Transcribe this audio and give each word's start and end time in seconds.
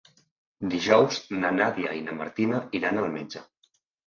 Dijous 0.71 1.19
na 1.43 1.51
Nàdia 1.57 1.93
i 1.99 2.01
na 2.09 2.17
Martina 2.23 2.63
iran 2.81 2.99
al 3.05 3.13
metge. 3.19 3.45